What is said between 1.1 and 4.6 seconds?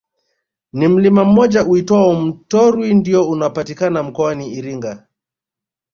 mmoja uitwao Mtorwi ndiyo unapatikana mkoani